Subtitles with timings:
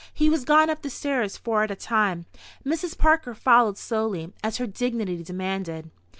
[0.15, 2.25] He was gone up the stairs, four at a time.
[2.65, 2.97] Mrs.
[2.97, 5.91] Parker followed slowly, as her dignity demanded.